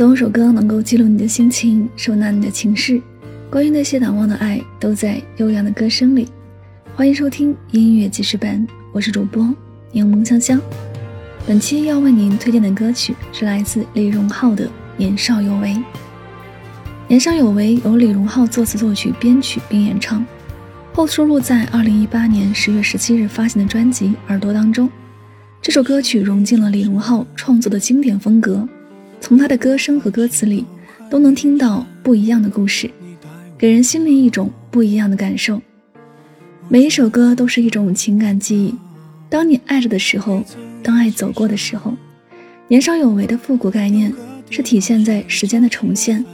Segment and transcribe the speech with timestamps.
[0.00, 3.02] 总有首歌能够记录你的心情，收纳你的情绪。
[3.50, 6.26] 关于那些难忘的爱，都在悠扬的歌声里。
[6.94, 9.54] 欢迎收听音乐记事本，我是主播
[9.92, 10.58] 柠檬香香。
[11.46, 14.64] 本期要为您推荐的歌曲是来自李荣浩的
[14.96, 15.68] 《年少有为》。
[17.06, 20.24] 《年少有为》由李荣浩作词作曲编曲并演唱，
[20.94, 24.88] 后收录在2018年10月17日发行的专辑《耳朵》当中。
[25.60, 28.66] 这首歌曲融进了李荣浩创作的经典风格。
[29.20, 30.64] 从他的歌声和歌词里，
[31.08, 32.90] 都能听到不一样的故事，
[33.58, 35.60] 给人心里一种不一样的感受。
[36.68, 38.74] 每一首歌都是一种情感记忆。
[39.28, 40.42] 当你爱着的时候，
[40.82, 41.94] 当爱走过的时候，
[42.66, 44.12] 年少有为的复古概念
[44.48, 46.24] 是体现在时间的重现，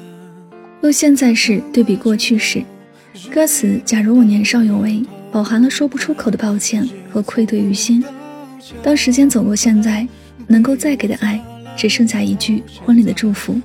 [0.83, 2.63] 用现在时对比过去时。
[3.31, 8.03] 歌词“假如我年少有为”饱含了说不出口的抱歉和愧对于心。
[8.83, 10.07] 当时间走过，现在
[10.47, 11.43] 能够再给的爱。
[11.77, 13.61] 只剩下一句婚礼的祝福。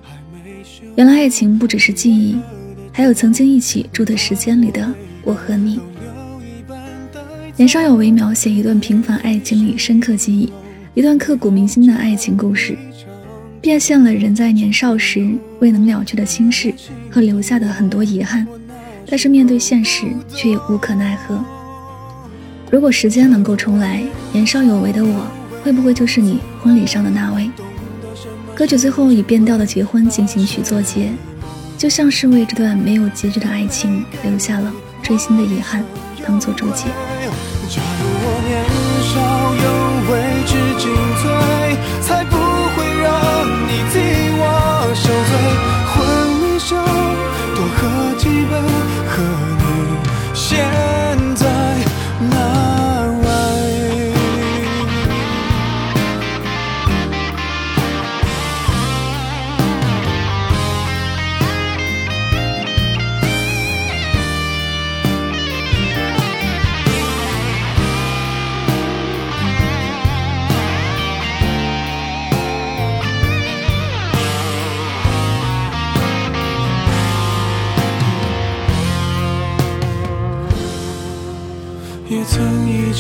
[0.96, 2.38] 原来爱情不只是记忆，
[2.92, 5.80] 还有曾经一起住的时间里的我和你。
[7.56, 10.52] 年少有为描写一段平凡爱情里深刻记忆，
[10.94, 12.78] 一段刻骨铭心的爱情故事，
[13.62, 16.74] 变现了人在年少时未能了却的心事
[17.10, 18.46] 和留下的很多遗憾。
[19.08, 21.44] 但是面对现实，却也无可奈何。
[22.72, 25.28] 如果时间能够重来，年少有为的我，
[25.62, 27.50] 会不会就是你婚礼上的那位？
[28.62, 31.12] 歌曲最后以变调的结婚进行曲作结，
[31.80, 35.84] 就像是为这段没有结局的爱情留下了锥心的遗憾，
[36.28, 36.86] 当做注解。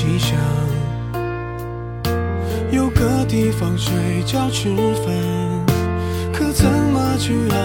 [0.02, 0.36] 吉祥
[2.72, 3.94] 有个地方睡
[4.26, 4.76] 觉吃
[5.06, 5.14] 饭，
[6.34, 7.56] 可怎么去熬？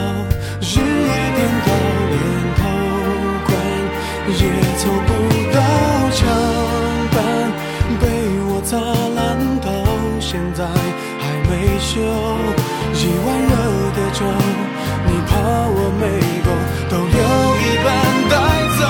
[0.60, 1.72] 日夜颠倒，
[2.12, 2.14] 连
[2.58, 2.60] 头
[3.46, 3.48] 款
[4.28, 4.40] 也
[4.76, 5.10] 凑不
[5.50, 5.56] 到
[6.12, 6.28] 墙
[7.10, 7.16] 板，
[8.02, 8.04] 被
[8.44, 8.76] 我砸
[9.16, 9.18] 烂
[9.62, 9.66] 到
[10.20, 10.66] 现在
[11.18, 11.88] 还没修。
[12.92, 13.50] 一碗热
[13.96, 14.20] 的粥，
[15.06, 15.32] 你怕
[15.72, 16.04] 我没
[16.44, 16.46] 够，
[16.90, 17.16] 都留
[17.62, 17.86] 一半
[18.28, 18.34] 带
[18.76, 18.84] 走，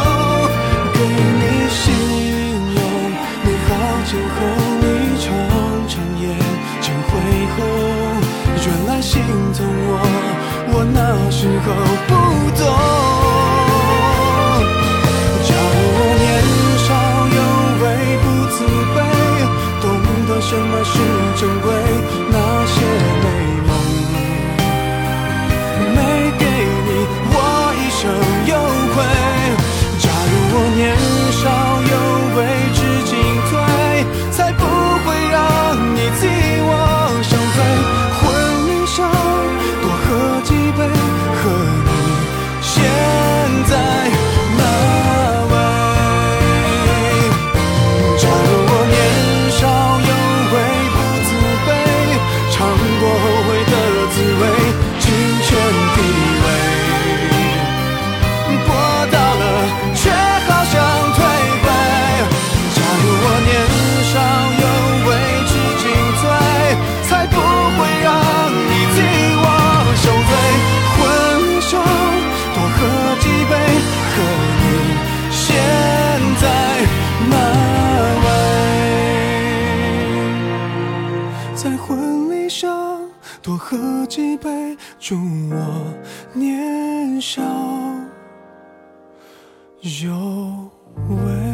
[9.56, 9.98] 懂我，
[10.68, 11.66] 我那时候
[12.06, 12.12] 不
[12.60, 13.75] 懂。
[82.58, 82.98] 想
[83.42, 85.94] 多喝几杯，祝我
[86.32, 87.42] 年少
[89.82, 90.70] 有
[91.10, 91.45] 为。